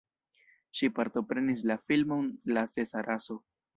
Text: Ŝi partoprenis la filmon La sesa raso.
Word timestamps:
Ŝi 0.79 0.87
partoprenis 0.95 1.63
la 1.73 1.77
filmon 1.91 2.33
La 2.59 2.65
sesa 2.73 3.05
raso. 3.11 3.39